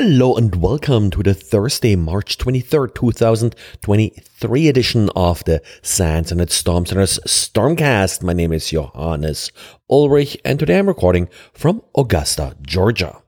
[0.00, 6.86] Hello and welcome to the Thursday, March 23rd, 2023 edition of the SANS Internet Storm
[6.86, 8.22] Center's Stormcast.
[8.22, 9.50] My name is Johannes
[9.90, 13.20] Ulrich and today I'm recording from Augusta, Georgia.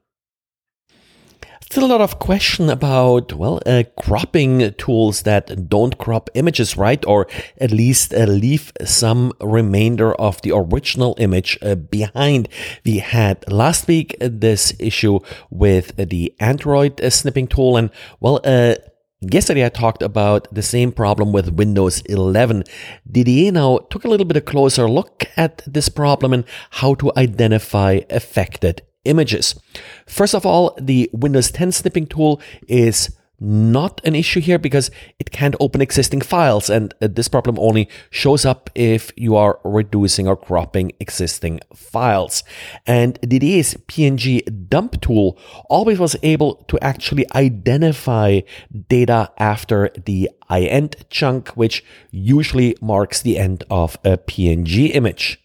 [1.71, 7.07] Still a lot of question about, well, uh, cropping tools that don't crop images right,
[7.07, 12.49] or at least uh, leave some remainder of the original image uh, behind.
[12.85, 18.75] We had last week this issue with the Android uh, snipping tool, and well, uh,
[19.23, 22.65] Yesterday I talked about the same problem with Windows 11.
[23.07, 27.13] Didier now took a little bit of closer look at this problem and how to
[27.19, 29.59] identify affected images.
[30.07, 35.31] First of all, the Windows 10 snipping tool is not an issue here because it
[35.31, 40.29] can't open existing files and uh, this problem only shows up if you are reducing
[40.29, 42.45] or cropping existing files.
[42.87, 45.39] And Didier's PNG dump tool
[45.71, 48.41] always was able to actually identify
[48.89, 55.43] data after the IEND chunk, which usually marks the end of a PNG image.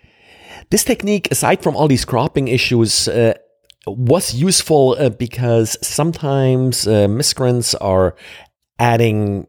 [0.70, 3.36] This technique, aside from all these cropping issues, uh,
[3.88, 8.16] was useful uh, because sometimes uh, miscreants are
[8.80, 9.48] adding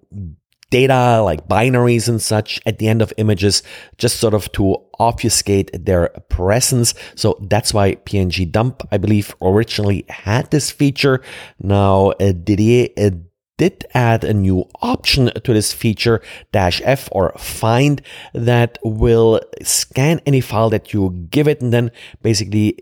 [0.70, 3.62] data like binaries and such at the end of images
[3.98, 6.94] just sort of to obfuscate their presence.
[7.14, 11.22] So that's why PNG dump, I believe, originally had this feature.
[11.60, 13.10] Now, uh, Didier uh,
[13.58, 16.20] did add a new option to this feature
[16.52, 18.02] dash F or find
[18.34, 21.90] that will scan any file that you give it and then
[22.22, 22.76] basically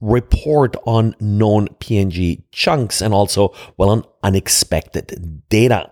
[0.00, 5.90] report on known PNG chunks and also, well, on unexpected data.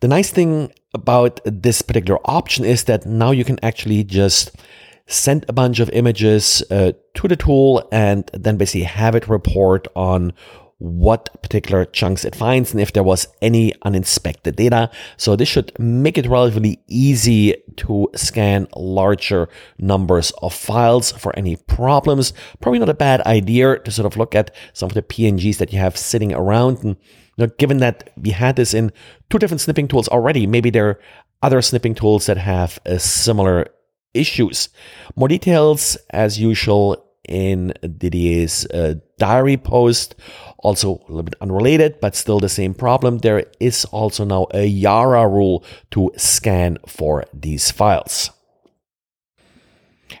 [0.00, 4.54] The nice thing about this particular option is that now you can actually just
[5.06, 9.86] send a bunch of images uh, to the tool and then basically have it report
[9.94, 10.32] on
[10.78, 14.90] what particular chunks it finds and if there was any uninspected data.
[15.16, 19.48] So this should make it relatively easy to scan larger
[19.78, 22.32] numbers of files for any problems.
[22.60, 25.72] Probably not a bad idea to sort of look at some of the PNGs that
[25.72, 26.78] you have sitting around.
[26.84, 26.96] And
[27.36, 28.92] you know, given that we had this in
[29.30, 31.00] two different snipping tools already, maybe there are
[31.42, 33.68] other snipping tools that have uh, similar
[34.14, 34.68] issues.
[35.16, 40.14] More details, as usual, in Didier's uh, diary post.
[40.58, 43.18] Also, a little bit unrelated, but still the same problem.
[43.18, 48.30] There is also now a Yara rule to scan for these files.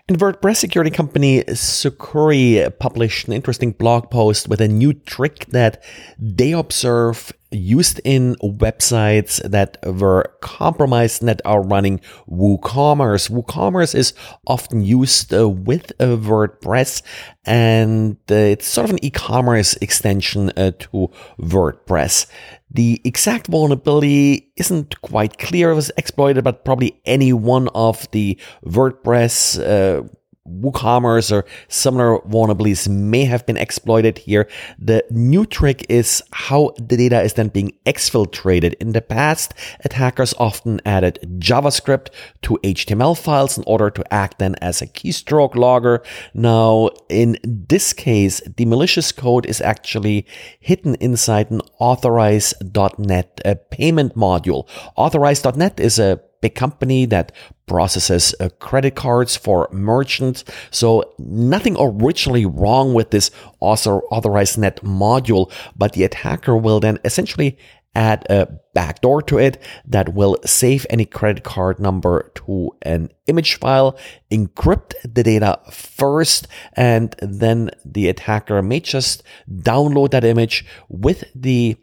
[0.06, 5.82] And WordPress security company Sucuri published an interesting blog post with a new trick that
[6.18, 12.00] they observe used in websites that were compromised and that are running
[12.30, 13.30] WooCommerce.
[13.30, 14.12] WooCommerce is
[14.46, 17.02] often used uh, with uh, WordPress
[17.44, 21.10] and uh, it's sort of an e-commerce extension uh, to
[21.40, 22.26] WordPress.
[22.70, 25.70] The exact vulnerability isn't quite clear.
[25.70, 30.08] It was exploited, but probably any one of the WordPress uh,
[30.48, 34.48] WooCommerce or similar vulnerabilities may have been exploited here.
[34.78, 38.74] The new trick is how the data is then being exfiltrated.
[38.74, 39.54] In the past,
[39.84, 42.08] attackers often added JavaScript
[42.42, 46.02] to HTML files in order to act then as a keystroke logger.
[46.34, 50.26] Now, in this case, the malicious code is actually
[50.60, 54.68] hidden inside an authorize.net payment module.
[54.96, 57.32] Authorize.net is a big company that
[57.66, 60.44] processes uh, credit cards for merchants.
[60.70, 66.98] So nothing originally wrong with this author authorized net module, but the attacker will then
[67.04, 67.56] essentially
[67.94, 73.54] add a backdoor to it that will save any credit card number to an image
[73.54, 73.96] file,
[74.30, 81.76] encrypt the data first, and then the attacker may just download that image with the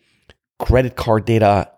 [0.59, 1.71] credit card data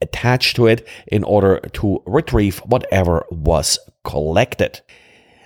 [0.00, 4.80] attached to it in order to retrieve whatever was collected.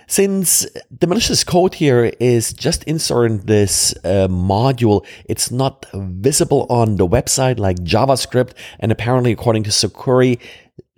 [0.07, 6.97] Since the malicious code here is just inserting this uh, module, it's not visible on
[6.97, 8.53] the website like JavaScript.
[8.79, 10.39] And apparently, according to Sucuri,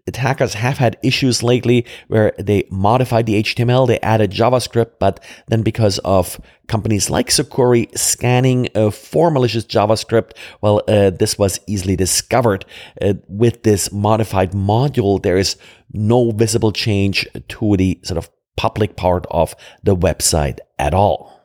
[0.07, 5.61] attackers have had issues lately where they modified the HTML, they added JavaScript, but then
[5.61, 10.31] because of companies like Sucuri scanning uh, for malicious JavaScript,
[10.61, 12.65] well, uh, this was easily discovered.
[13.01, 15.57] Uh, with this modified module, there is
[15.93, 21.36] no visible change to the sort of public part of the website at all.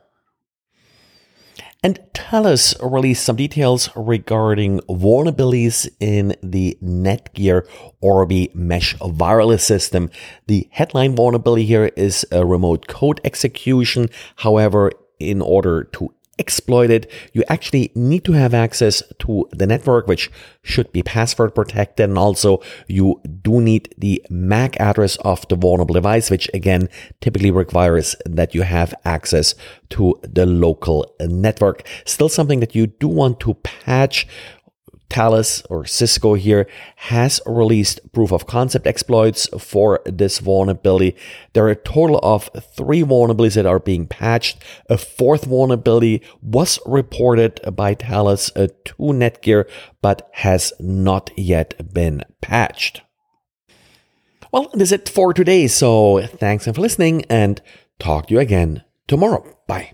[1.85, 7.67] And Talos released some details regarding vulnerabilities in the Netgear
[8.01, 10.09] Orbi mesh wireless system.
[10.47, 14.11] The headline vulnerability here is a remote code execution.
[14.37, 17.03] However, in order to exploited,
[17.33, 20.31] you actually need to have access to the network, which
[20.63, 22.11] should be password protected.
[22.11, 26.89] And also you do need the MAC address of the vulnerable device, which again
[27.21, 29.55] typically requires that you have access
[29.91, 31.87] to the local network.
[32.05, 34.27] Still something that you do want to patch
[35.13, 36.67] Talos or Cisco here
[36.97, 41.15] has released proof of concept exploits for this vulnerability.
[41.53, 44.63] There are a total of three vulnerabilities that are being patched.
[44.89, 49.69] A fourth vulnerability was reported by Talos uh, to Netgear,
[50.01, 53.03] but has not yet been patched.
[54.51, 55.67] Well, that's it for today.
[55.67, 57.61] So thanks for listening and
[57.99, 59.45] talk to you again tomorrow.
[59.67, 59.93] Bye.